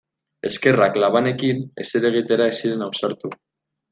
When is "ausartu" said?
2.87-3.35